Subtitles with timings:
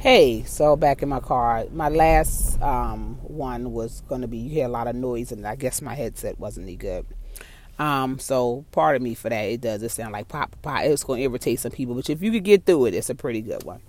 [0.00, 1.66] Hey, so back in my car.
[1.74, 5.46] My last um, one was going to be, you hear a lot of noise, and
[5.46, 7.04] I guess my headset wasn't any good.
[7.78, 9.42] Um, so pardon me for that.
[9.42, 9.82] It does.
[9.82, 10.84] It sound like pop, pop.
[10.84, 13.14] It's going to irritate some people, but if you could get through it, it's a
[13.14, 13.82] pretty good one.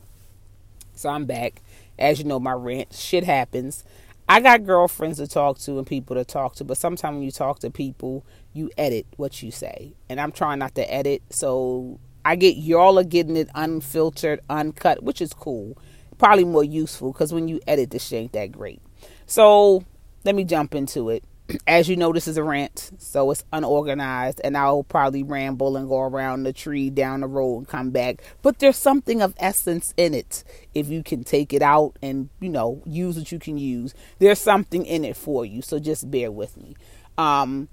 [0.96, 1.62] So I'm back.
[1.98, 3.86] As you know, my rant, shit happens.
[4.28, 7.32] I got girlfriends to talk to and people to talk to, but sometimes when you
[7.32, 9.94] talk to people, you edit what you say.
[10.10, 15.04] And I'm trying not to edit, so I get y'all are getting it unfiltered, uncut,
[15.04, 15.78] which is cool
[16.22, 18.80] probably more useful because when you edit this shit ain't that great.
[19.26, 19.84] So
[20.24, 21.24] let me jump into it.
[21.68, 25.90] As you know, this is a rant, so it's unorganized, and I'll probably ramble and
[25.90, 28.22] go around the tree down the road and come back.
[28.44, 30.44] But there's something of essence in it.
[30.76, 34.40] If you can take it out and, you know, use what you can use, there's
[34.40, 35.64] something in it for you.
[35.64, 36.76] So just bear with me.
[37.18, 37.68] Um,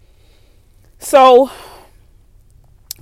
[0.98, 1.50] so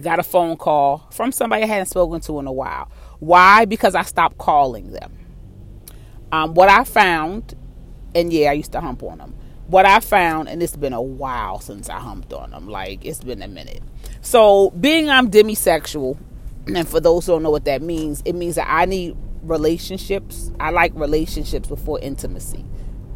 [0.03, 2.91] got a phone call from somebody I hadn't spoken to in a while.
[3.21, 3.65] Why?
[3.65, 5.26] Because I stopped calling them.
[6.33, 7.55] Um, what I found,
[8.15, 9.35] and yeah, I used to hump on them.
[9.69, 13.23] What I found, and it's been a while since I humped on them, like it's
[13.23, 13.83] been a minute.
[14.21, 16.19] So, being I'm demisexual,
[16.67, 20.51] and for those who don't know what that means, it means that I need relationships.
[20.59, 22.65] I like relationships before intimacy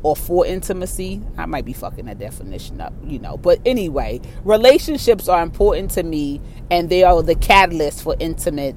[0.02, 1.20] or for intimacy.
[1.36, 3.36] I might be fucking that definition up, you know.
[3.36, 8.76] But anyway, relationships are important to me and they are the catalyst for intimate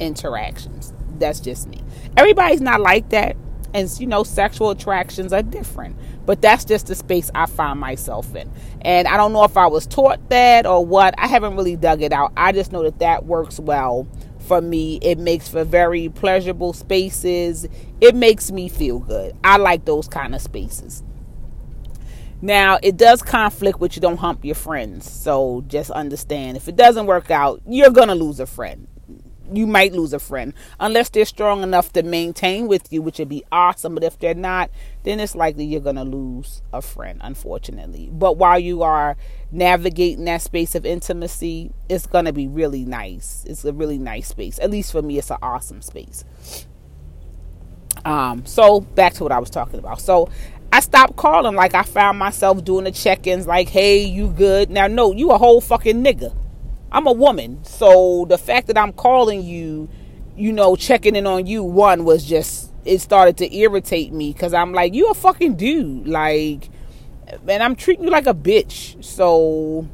[0.00, 0.92] interactions.
[1.18, 1.82] That's just me.
[2.16, 3.36] Everybody's not like that
[3.74, 5.96] and you know sexual attractions are different.
[6.26, 8.50] But that's just the space i find myself in.
[8.82, 11.14] And i don't know if i was taught that or what.
[11.18, 12.32] I haven't really dug it out.
[12.36, 14.06] I just know that that works well
[14.40, 14.98] for me.
[15.02, 17.66] It makes for very pleasurable spaces.
[18.00, 19.36] It makes me feel good.
[19.44, 21.02] I like those kind of spaces.
[22.40, 25.10] Now it does conflict with you don't hump your friends.
[25.10, 26.56] So just understand.
[26.56, 28.86] If it doesn't work out you're gonna lose a friend
[29.52, 33.28] you might lose a friend unless they're strong enough to maintain with you, which would
[33.28, 33.94] be awesome.
[33.94, 34.70] But if they're not,
[35.04, 38.10] then it's likely you're going to lose a friend, unfortunately.
[38.12, 39.16] But while you are
[39.50, 43.44] navigating that space of intimacy, it's going to be really nice.
[43.46, 44.58] It's a really nice space.
[44.58, 46.24] At least for me, it's an awesome space.
[48.04, 50.00] Um, so back to what I was talking about.
[50.00, 50.28] So
[50.72, 51.54] I stopped calling.
[51.54, 53.46] Like I found myself doing the check-ins.
[53.46, 54.70] Like, hey, you good?
[54.70, 56.34] Now, no, you a whole fucking nigga.
[56.90, 57.64] I'm a woman.
[57.64, 59.88] So the fact that I'm calling you,
[60.36, 64.54] you know, checking in on you, one was just, it started to irritate me because
[64.54, 66.08] I'm like, you a fucking dude.
[66.08, 66.70] Like,
[67.46, 69.02] and I'm treating you like a bitch.
[69.04, 69.88] So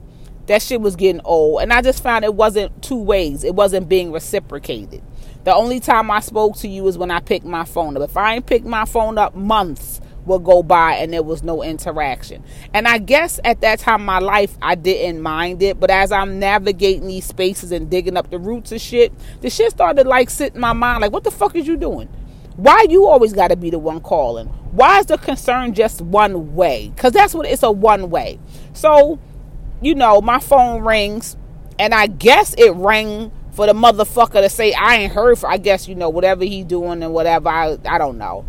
[0.46, 1.62] that shit was getting old.
[1.62, 5.02] And I just found it wasn't two ways, it wasn't being reciprocated.
[5.44, 8.02] The only time I spoke to you is when I picked my phone up.
[8.02, 11.62] If I ain't picked my phone up months, will go by and there was no
[11.62, 12.42] interaction.
[12.72, 15.78] And I guess at that time in my life, I didn't mind it.
[15.78, 19.70] But as I'm navigating these spaces and digging up the roots of shit, the shit
[19.70, 22.08] started like sitting in my mind like, what the fuck is you doing?
[22.56, 24.46] Why you always got to be the one calling?
[24.46, 26.92] Why is the concern just one way?
[26.94, 28.38] Because that's what it's a one way.
[28.72, 29.18] So,
[29.82, 31.36] you know, my phone rings
[31.78, 35.58] and I guess it rang for the motherfucker to say I ain't heard for I
[35.58, 38.44] guess you know whatever he doing and whatever I I don't know.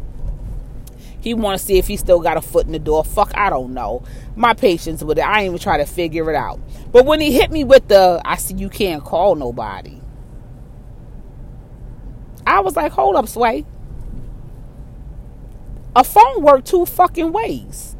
[1.26, 3.04] He want to see if he still got a foot in the door.
[3.04, 4.04] Fuck, I don't know.
[4.36, 5.24] My patience with it.
[5.24, 6.60] I ain't even try to figure it out.
[6.92, 10.00] But when he hit me with the, I see you can't call nobody.
[12.46, 13.66] I was like, hold up, Sway.
[15.96, 17.96] A phone work two fucking ways.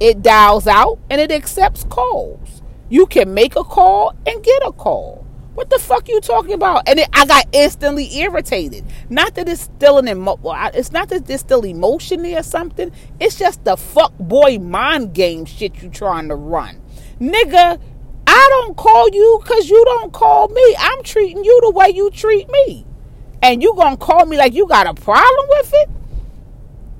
[0.00, 2.60] It dials out and it accepts calls.
[2.88, 5.25] You can make a call and get a call.
[5.56, 6.86] What the fuck you talking about?
[6.86, 8.84] And it, I got instantly irritated.
[9.08, 10.38] Not that it's still an emo-
[10.74, 12.92] it's not that there's still emotion there or something.
[13.18, 16.78] It's just the fuck boy mind game shit you trying to run.
[17.18, 17.80] Nigga,
[18.26, 20.76] I don't call you cause you don't call me.
[20.78, 22.84] I'm treating you the way you treat me.
[23.40, 25.88] And you gonna call me like you got a problem with it?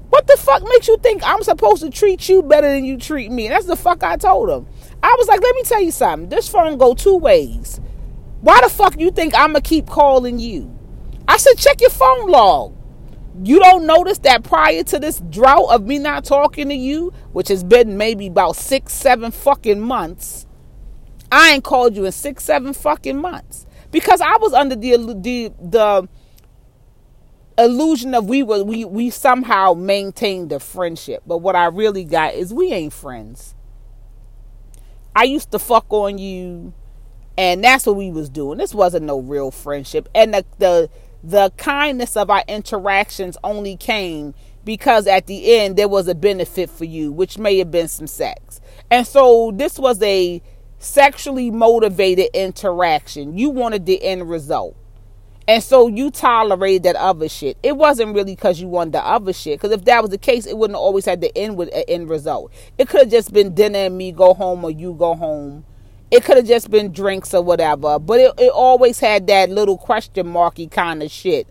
[0.08, 3.30] What the fuck makes you think I'm supposed to treat you better than you treat
[3.30, 3.48] me?
[3.48, 4.66] That's the fuck I told him.
[5.02, 6.30] I was like, let me tell you something.
[6.30, 7.82] This phone go two ways.
[8.46, 10.72] Why the fuck you think I'm gonna keep calling you?
[11.26, 12.76] I said, check your phone log.
[13.42, 17.48] You don't notice that prior to this drought of me not talking to you, which
[17.48, 20.46] has been maybe about six, seven fucking months,
[21.32, 25.52] I ain't called you in six, seven fucking months because I was under the the
[25.60, 26.08] the
[27.58, 32.34] illusion of we were we we somehow maintained a friendship, but what I really got
[32.34, 33.56] is we ain't friends.
[35.16, 36.74] I used to fuck on you
[37.38, 40.90] and that's what we was doing this wasn't no real friendship and the the
[41.24, 44.34] the kindness of our interactions only came
[44.64, 48.06] because at the end there was a benefit for you which may have been some
[48.06, 48.60] sex
[48.90, 50.42] and so this was a
[50.78, 54.76] sexually motivated interaction you wanted the end result
[55.48, 57.56] And so you tolerated that other shit.
[57.62, 59.60] It wasn't really because you wanted the other shit.
[59.60, 62.10] Because if that was the case, it wouldn't always have to end with an end
[62.10, 62.52] result.
[62.78, 65.64] It could have just been dinner and me go home or you go home.
[66.16, 67.98] It could have just been drinks or whatever.
[67.98, 71.46] But it, it always had that little question marky kind of shit.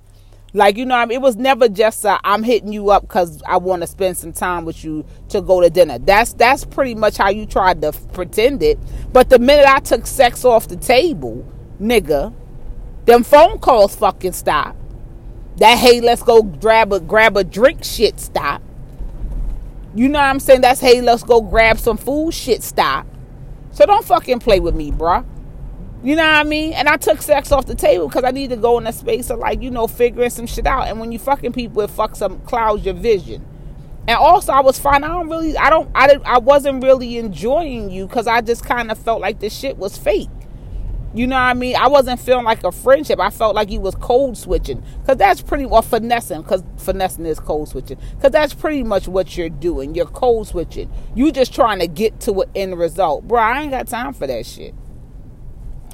[0.54, 1.18] Like, you know, I mean?
[1.18, 4.34] it was never just i I'm hitting you up because I want to spend some
[4.34, 6.00] time with you to go to dinner.
[6.00, 8.80] That's that's pretty much how you tried to pretend it.
[9.14, 11.46] But the minute I took sex off the table,
[11.80, 12.34] nigga,
[13.06, 14.76] them phone calls fucking stop.
[15.58, 18.64] That hey, let's go grab a grab a drink shit stop.
[19.94, 20.62] You know what I'm saying?
[20.62, 23.06] That's hey, let's go grab some food shit stop.
[23.76, 25.26] So don't fucking play with me, bruh.
[26.02, 26.72] You know what I mean?
[26.72, 29.30] And I took sex off the table because I need to go in a space
[29.30, 30.88] of like, you know, figuring some shit out.
[30.88, 33.46] And when you fucking people, it fucks up, clouds your vision.
[34.08, 35.04] And also, I was fine.
[35.04, 38.64] I don't really, I don't, I didn't, I wasn't really enjoying you because I just
[38.64, 40.30] kind of felt like this shit was fake.
[41.16, 41.78] You know what I mean?
[41.78, 43.22] I wasn't feeling like a friendship.
[43.22, 44.84] I felt like he was code switching.
[45.00, 46.42] Because that's pretty, well, finessing.
[46.42, 47.98] Because finessing is code switching.
[48.18, 49.96] Because that's pretty much what you're doing.
[49.96, 50.92] You're code switching.
[51.16, 53.26] You just trying to get to an end result.
[53.30, 54.76] Bro, I ain't got time for that shit.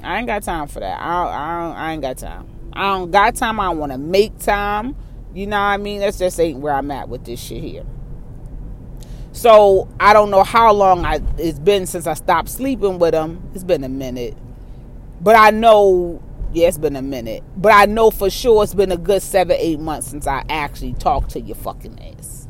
[0.02, 1.00] I ain't got time for that.
[1.00, 2.48] I, I, I ain't got time.
[2.72, 3.60] I don't got time.
[3.60, 4.96] I want to make time.
[5.32, 6.00] You know what I mean?
[6.00, 7.86] That's just ain't where I'm at with this shit here.
[9.30, 13.48] So I don't know how long I, it's been since I stopped sleeping with him.
[13.54, 14.36] It's been a minute.
[15.22, 16.22] But I know,
[16.52, 17.42] yeah, it's been a minute.
[17.56, 20.94] But I know for sure it's been a good seven, eight months since I actually
[20.94, 22.48] talked to your fucking ass.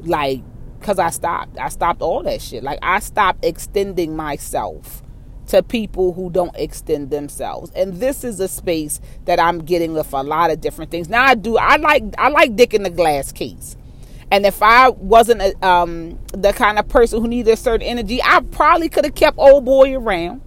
[0.00, 0.42] Like,
[0.80, 1.58] because I stopped.
[1.58, 2.62] I stopped all that shit.
[2.62, 5.02] Like, I stopped extending myself
[5.46, 7.70] to people who don't extend themselves.
[7.74, 11.08] And this is a space that I'm getting with a lot of different things.
[11.08, 13.76] Now I do I like I like dick in the glass case.
[14.30, 18.22] And if I wasn't a, um, the kind of person who needed a certain energy,
[18.22, 20.40] I probably could have kept old boy around.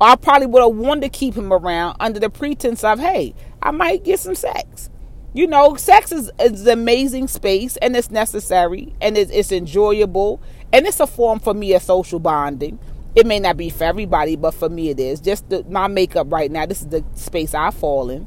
[0.00, 3.70] I probably would have wanted to keep him around under the pretense of, hey, I
[3.70, 4.90] might get some sex.
[5.32, 10.40] You know, sex is, is an amazing space and it's necessary and it's, it's enjoyable
[10.72, 12.78] and it's a form for me of social bonding.
[13.14, 15.20] It may not be for everybody, but for me it is.
[15.20, 18.26] Just the, my makeup right now, this is the space I fall in.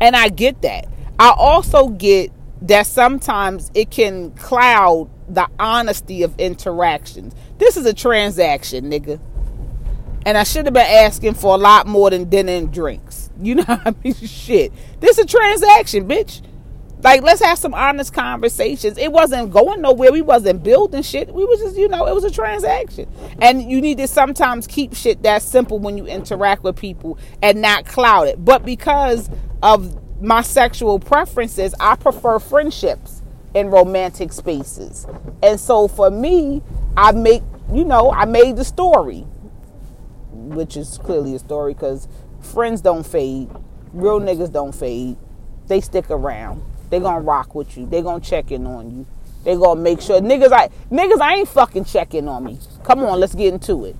[0.00, 0.86] And I get that.
[1.18, 2.30] I also get
[2.62, 7.34] that sometimes it can cloud the honesty of interactions.
[7.58, 9.20] This is a transaction, nigga.
[10.24, 13.30] And I should have been asking for a lot more than dinner and drinks.
[13.42, 14.14] You know what I mean?
[14.14, 14.72] Shit.
[15.00, 16.42] This is a transaction, bitch.
[17.02, 18.96] Like, let's have some honest conversations.
[18.96, 20.12] It wasn't going nowhere.
[20.12, 21.34] We wasn't building shit.
[21.34, 23.10] We was just, you know, it was a transaction.
[23.40, 27.60] And you need to sometimes keep shit that simple when you interact with people and
[27.60, 28.44] not cloud it.
[28.44, 29.28] But because
[29.60, 33.22] of my sexual preferences, I prefer friendships
[33.54, 35.06] in romantic spaces.
[35.42, 36.62] And so for me,
[36.96, 37.42] I make,
[37.72, 39.26] you know, I made the story
[40.50, 42.08] which is clearly a story because
[42.40, 43.50] friends don't fade.
[43.92, 45.16] Real niggas don't fade.
[45.68, 46.62] They stick around.
[46.90, 47.86] They gonna rock with you.
[47.86, 49.06] They gonna check in on you.
[49.44, 52.58] They gonna make sure niggas I niggas I ain't fucking checking on me.
[52.84, 53.96] Come on, let's get into it.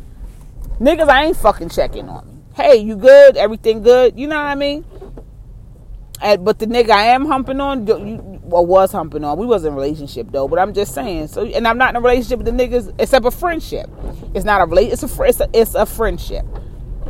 [0.81, 2.35] Niggas I ain't fucking checking on me.
[2.55, 3.37] Hey, you good?
[3.37, 4.19] Everything good?
[4.19, 4.85] You know what I mean?
[6.22, 7.84] But the nigga I am humping on,
[8.42, 9.38] well, was humping on.
[9.38, 11.28] We was in a relationship though, but I'm just saying.
[11.28, 13.90] So, and I'm not in a relationship with the niggas except a friendship.
[14.34, 15.10] It's not a relationship.
[15.10, 16.46] It's a it's a, it's a friendship.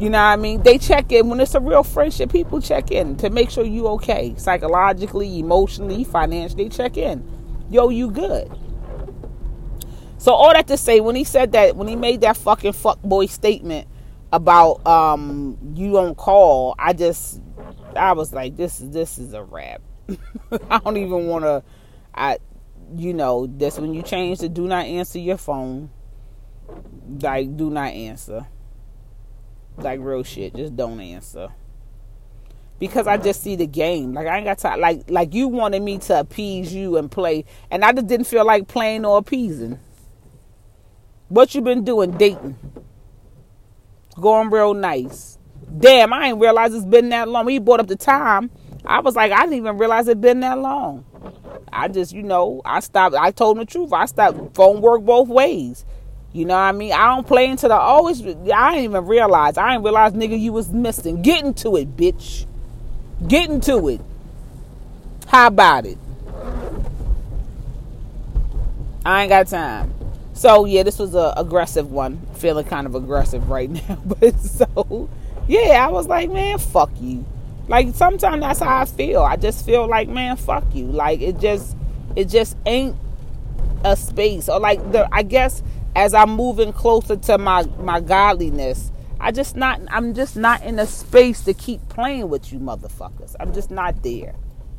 [0.00, 0.62] You know what I mean?
[0.62, 2.32] They check in when it's a real friendship.
[2.32, 6.68] People check in to make sure you okay, psychologically, emotionally, financially.
[6.70, 7.22] Check in.
[7.70, 8.50] Yo, you good?
[10.18, 13.02] So all that to say, when he said that, when he made that fucking fuck
[13.02, 13.88] boy statement
[14.32, 17.40] about um you don't call, I just
[17.96, 19.82] I was like, this is this is a wrap.
[20.70, 21.62] I don't even want to.
[22.14, 22.38] I,
[22.96, 25.90] you know, that's when you change to do not answer your phone.
[27.20, 28.46] Like, do not answer.
[29.76, 31.48] Like real shit, just don't answer.
[32.78, 34.12] Because I just see the game.
[34.12, 34.80] Like I ain't got time.
[34.80, 38.44] Like like you wanted me to appease you and play, and I just didn't feel
[38.44, 39.78] like playing or appeasing.
[41.28, 42.12] What you been doing?
[42.18, 42.56] Dating.
[44.20, 45.38] Going real nice
[45.78, 47.44] damn, I ain't realize it's been that long.
[47.44, 48.50] When he brought up the time,
[48.84, 51.04] I was like, I didn't even realize it been that long.
[51.72, 53.14] I just, you know, I stopped.
[53.14, 53.92] I told him the truth.
[53.92, 54.54] I stopped.
[54.54, 55.84] Phone work both ways.
[56.32, 56.92] You know what I mean?
[56.92, 58.22] I don't play into the oh, always.
[58.22, 59.58] I didn't even realize.
[59.58, 61.22] I didn't realize, nigga, you was missing.
[61.22, 62.46] Getting to it, bitch.
[63.26, 64.00] Getting to it.
[65.28, 65.98] How about it?
[69.04, 69.94] I ain't got time.
[70.34, 72.20] So yeah, this was a aggressive one.
[72.34, 75.08] Feeling kind of aggressive right now, but so
[75.48, 77.24] yeah, I was like, man, fuck you.
[77.68, 79.22] Like sometimes that's how I feel.
[79.22, 80.86] I just feel like, man, fuck you.
[80.86, 81.76] Like it just
[82.16, 82.96] it just ain't
[83.84, 84.48] a space.
[84.48, 85.62] Or like the I guess
[85.94, 90.78] as I'm moving closer to my my godliness, I just not I'm just not in
[90.78, 93.34] a space to keep playing with you motherfuckers.
[93.38, 94.34] I'm just not there.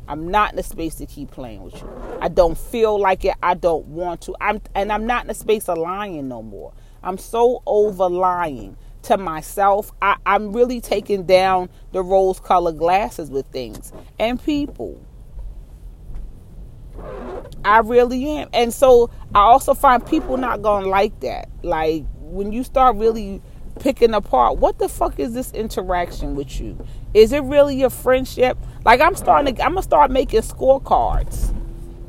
[0.06, 1.90] I'm not in a space to keep playing with you.
[2.20, 3.34] I don't feel like it.
[3.42, 4.36] I don't want to.
[4.40, 6.72] I'm and I'm not in a space of lying no more.
[7.02, 9.92] I'm so over lying to myself.
[10.02, 15.00] I, I'm really taking down the rose colored glasses with things and people.
[17.64, 18.48] I really am.
[18.52, 21.48] And so I also find people not gonna like that.
[21.62, 23.40] Like when you start really
[23.80, 26.78] picking apart what the fuck is this interaction with you
[27.12, 31.52] is it really a friendship like i'm starting to i'm gonna start making scorecards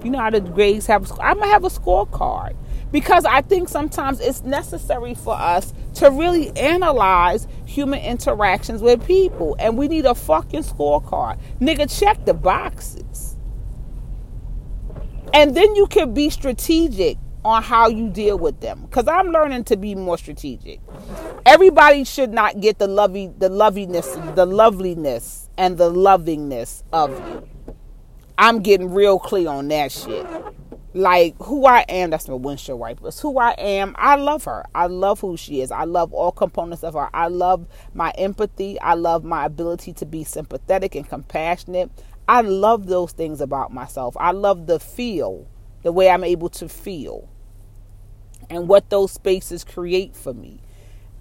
[0.04, 2.56] you know how the grades have i'm gonna have a scorecard
[2.96, 9.54] because i think sometimes it's necessary for us to really analyze human interactions with people
[9.60, 11.38] and we need a fucking scorecard.
[11.60, 13.36] Nigga check the boxes.
[15.34, 18.84] And then you can be strategic on how you deal with them.
[18.84, 20.80] Because i'm learning to be more strategic.
[21.46, 27.50] Everybody should not get the lovey the loviness the loveliness and the lovingness of you.
[28.38, 30.26] I'm getting real clear on that shit
[30.96, 34.66] like who i am that's my windshield wipers who i am i love her.
[34.74, 35.72] I love who she is.
[35.72, 37.10] I love all components of her.
[37.14, 38.80] I love my empathy.
[38.80, 41.92] I love my ability to be sympathetic and compassionate.
[42.28, 44.16] I love those things about myself.
[44.20, 45.48] I love the feel
[45.84, 47.30] the way i'm able to feel
[48.50, 50.62] and what those spaces create for me.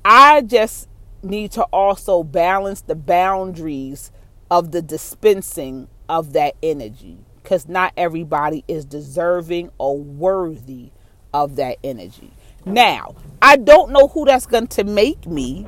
[0.04, 0.88] I just
[1.22, 4.10] need to also balance the boundaries
[4.50, 10.90] of the dispensing of that energy because not everybody is deserving or worthy
[11.34, 12.32] of that energy.
[12.64, 15.66] Now, I don't know who that's going to make me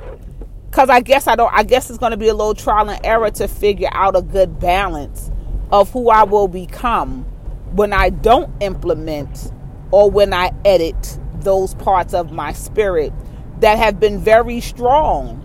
[0.70, 3.04] because I guess I don't, I guess it's going to be a little trial and
[3.04, 5.30] error to figure out a good balance
[5.70, 7.24] of who I will become
[7.72, 9.52] when I don't implement
[9.90, 13.12] or when I edit those parts of my spirit
[13.60, 15.42] that have been very strong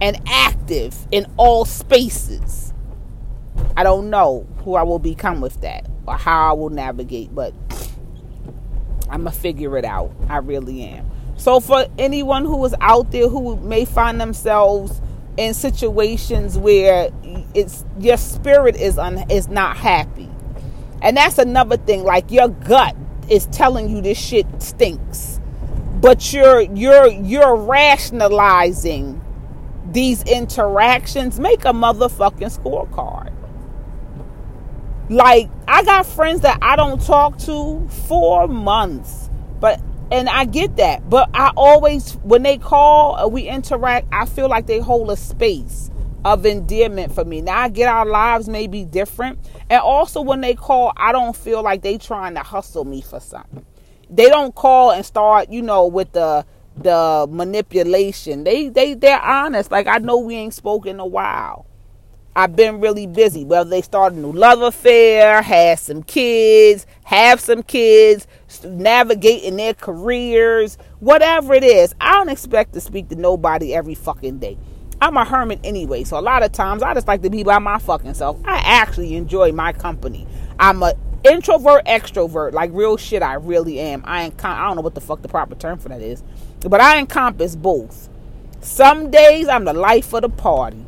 [0.00, 2.71] and active in all spaces.
[3.76, 7.54] I don't know who I will become with that or how I will navigate, but
[9.08, 10.12] I'm going to figure it out.
[10.28, 11.10] I really am.
[11.36, 15.00] So, for anyone who is out there who may find themselves
[15.36, 17.10] in situations where
[17.54, 20.28] it's your spirit is un, is not happy,
[21.00, 22.04] and that's another thing.
[22.04, 22.94] Like your gut
[23.28, 25.40] is telling you this shit stinks
[26.02, 29.20] but you're you're you're rationalizing
[29.92, 33.32] these interactions make a motherfucking scorecard
[35.12, 40.76] like i got friends that i don't talk to for months but and i get
[40.76, 45.16] that but i always when they call we interact i feel like they hold a
[45.16, 45.90] space
[46.24, 47.40] of endearment for me.
[47.40, 49.38] Now I get our lives may be different.
[49.70, 53.20] And also when they call, I don't feel like they trying to hustle me for
[53.20, 53.64] something.
[54.10, 56.44] They don't call and start, you know, with the
[56.76, 58.44] the manipulation.
[58.44, 59.70] They they they're honest.
[59.70, 61.66] Like I know we ain't spoken in a while.
[62.34, 63.44] I've been really busy.
[63.44, 68.26] Whether they start a new love affair, had some kids, have some kids,
[68.64, 71.94] navigating their careers, whatever it is.
[72.00, 74.56] I don't expect to speak to nobody every fucking day.
[75.02, 77.58] I'm a hermit anyway, so a lot of times I just like to be by
[77.58, 78.38] my fucking self.
[78.46, 80.26] I actually enjoy my company.
[80.58, 83.22] I'm a introvert, extrovert, like real shit.
[83.22, 84.02] I really am.
[84.06, 86.22] I encom- I don't know what the fuck the proper term for that is,
[86.60, 88.08] but I encompass both.
[88.60, 90.86] Some days I'm the life of the party.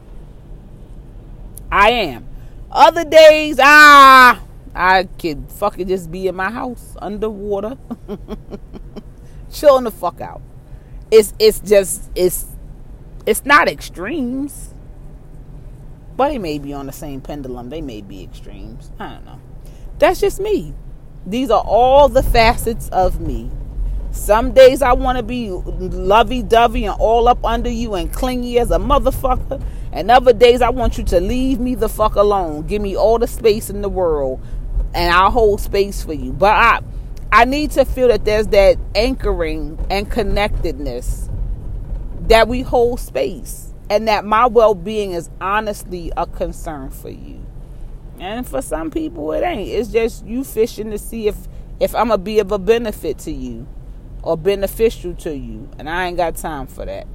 [1.70, 2.26] I am.
[2.70, 4.42] Other days, ah,
[4.74, 7.76] I could fucking just be in my house underwater,
[9.52, 10.42] chilling the fuck out.
[11.10, 12.46] It's it's just it's
[13.26, 14.70] it's not extremes.
[16.16, 17.70] But they may be on the same pendulum.
[17.70, 18.92] They may be extremes.
[18.98, 19.40] I don't know.
[19.98, 20.74] That's just me.
[21.26, 23.50] These are all the facets of me.
[24.12, 28.60] Some days I want to be lovey dovey and all up under you and clingy
[28.60, 29.60] as a motherfucker.
[29.94, 32.66] And other days I want you to leave me the fuck alone.
[32.66, 34.42] Give me all the space in the world
[34.92, 36.32] and I'll hold space for you.
[36.32, 36.80] But I
[37.32, 41.28] I need to feel that there's that anchoring and connectedness
[42.28, 47.44] that we hold space and that my well-being is honestly a concern for you
[48.18, 51.36] and for some people it ain't it's just you fishing to see if
[51.80, 53.66] if i'm gonna be of a benefit to you
[54.22, 57.06] or beneficial to you and i ain't got time for that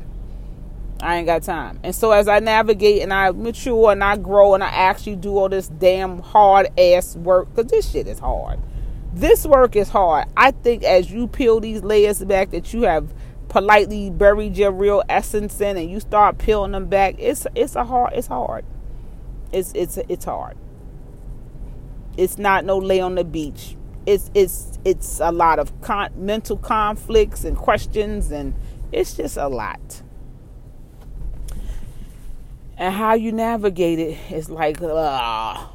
[1.02, 1.80] i ain't got time.
[1.84, 5.38] And so as i navigate and i mature and i grow and i actually do
[5.38, 8.60] all this damn hard ass work because this shit is hard.
[9.14, 10.28] This work is hard.
[10.38, 13.14] I think as you peel these layers back that you have
[13.48, 17.84] politely buried your real essence in and you start peeling them back it's it's a
[17.84, 18.66] hard it's hard.
[19.52, 20.58] It's it's it's hard.
[22.18, 23.76] It's not no lay on the beach.
[24.06, 28.54] It's it's it's a lot of con- mental conflicts and questions and
[28.92, 30.02] it's just a lot
[32.80, 35.70] And how you navigate it is like, ah.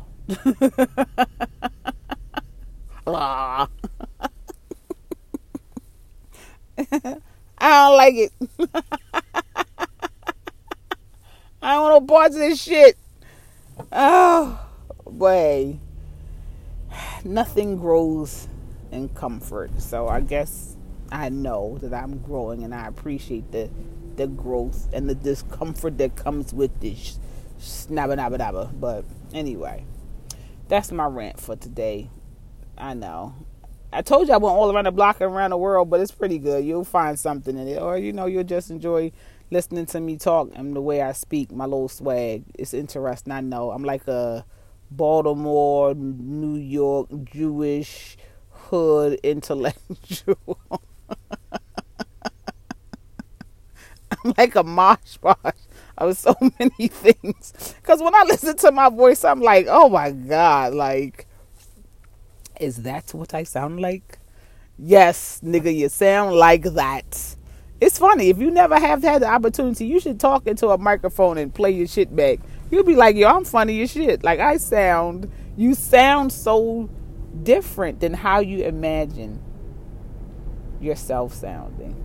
[3.06, 3.68] ah.
[6.78, 6.88] I
[7.58, 8.32] don't like it.
[11.62, 12.96] I don't want no parts of this shit.
[13.92, 14.66] Oh,
[15.04, 15.78] boy.
[17.22, 18.48] Nothing grows
[18.90, 19.78] in comfort.
[19.78, 20.74] So I guess
[21.12, 23.68] I know that I'm growing and I appreciate the
[24.16, 27.18] the growth and the discomfort that comes with this
[27.60, 28.80] snabba nabba nabba.
[28.80, 29.84] But anyway,
[30.68, 32.10] that's my rant for today.
[32.76, 33.34] I know.
[33.92, 36.10] I told you I went all around the block and around the world, but it's
[36.10, 36.64] pretty good.
[36.64, 39.12] You'll find something in it, or you know, you'll just enjoy
[39.50, 42.44] listening to me talk and the way I speak, my little swag.
[42.58, 43.32] It's interesting.
[43.32, 44.44] I know I'm like a
[44.90, 48.16] Baltimore, New York Jewish
[48.50, 50.58] hood intellectual.
[54.10, 55.54] I'm like a mosh posh
[55.98, 57.74] of so many things.
[57.80, 61.26] Because when I listen to my voice, I'm like, oh my God, like
[62.60, 64.18] is that what I sound like?
[64.78, 67.36] Yes, nigga, you sound like that.
[67.80, 68.28] It's funny.
[68.28, 71.70] If you never have had the opportunity, you should talk into a microphone and play
[71.72, 72.38] your shit back.
[72.70, 74.24] You'll be like, yo, I'm funny as shit.
[74.24, 76.88] Like I sound, you sound so
[77.42, 79.42] different than how you imagine
[80.80, 82.02] yourself sounding.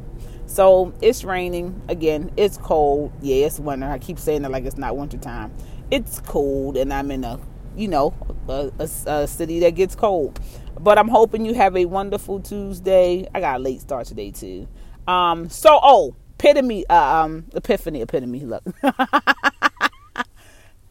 [0.50, 2.32] So it's raining again.
[2.36, 3.12] It's cold.
[3.22, 3.86] Yeah, it's winter.
[3.88, 5.54] I keep saying it like it's not winter time.
[5.92, 7.40] It's cold, and I'm in a
[7.76, 8.16] you know,
[8.48, 10.40] a, a, a, city that gets cold.
[10.80, 13.28] But I'm hoping you have a wonderful Tuesday.
[13.34, 14.68] I got a late start today too.
[15.08, 18.40] Um, so oh, epitome, uh, um, epiphany, epitome.
[18.40, 20.26] Look, a,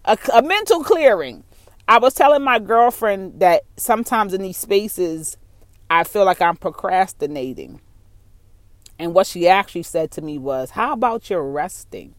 [0.06, 1.42] a mental clearing.
[1.88, 5.36] I was telling my girlfriend that sometimes in these spaces,
[5.90, 7.80] I feel like I'm procrastinating.
[8.98, 12.14] And what she actually said to me was, How about your resting?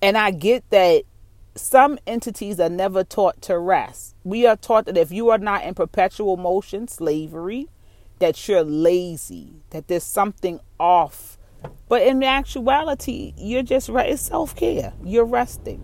[0.00, 1.04] And I get that
[1.54, 4.16] some entities are never taught to rest.
[4.24, 7.68] We are taught that if you are not in perpetual motion, slavery,
[8.18, 11.38] that you're lazy, that there's something off.
[11.88, 14.10] But in actuality, you're just right.
[14.10, 14.92] it's self care.
[15.02, 15.82] You're resting,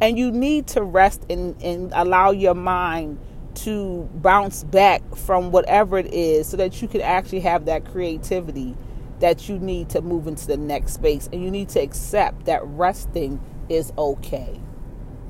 [0.00, 3.18] and you need to rest and and allow your mind
[3.56, 8.76] to bounce back from whatever it is, so that you can actually have that creativity
[9.20, 11.28] that you need to move into the next space.
[11.32, 14.60] And you need to accept that resting is okay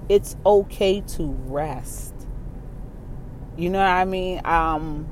[0.09, 2.15] it's okay to rest.
[3.57, 4.41] You know what I mean?
[4.45, 5.09] Um,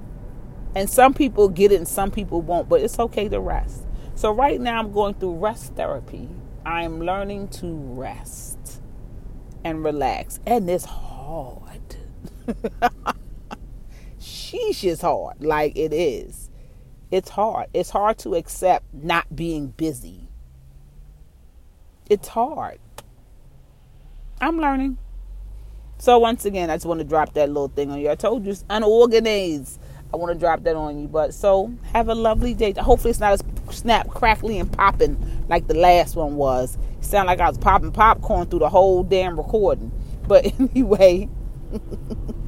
[0.75, 3.87] and some people get it and some people won't, but it's okay to rest.
[4.15, 6.29] So right now I'm going through rest therapy.
[6.65, 8.83] I'm learning to rest
[9.65, 10.41] and relax.
[10.47, 11.97] And it's hard.
[14.21, 15.43] Sheesh is hard.
[15.43, 16.51] Like it is.
[17.11, 17.67] It's hard.
[17.75, 20.29] It's hard to accept not being busy.
[22.09, 22.79] It's hard.
[24.41, 24.99] I'm learning.
[25.99, 28.11] So once again, I just want to drop that little thing on you.
[28.11, 29.81] I told you it's unorganized.
[30.13, 31.09] I want to drop that on you.
[31.09, 32.73] But so have a lovely day.
[32.73, 36.79] Hopefully it's not as snap, crackly, and popping like the last one was.
[36.99, 39.93] It sounded like I was popping popcorn through the whole damn recording.
[40.27, 41.29] But anyway,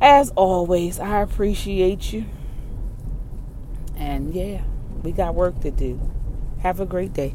[0.00, 2.24] as always, I appreciate you.
[3.96, 4.62] And yeah,
[5.02, 6.00] we got work to do.
[6.60, 7.34] Have a great day.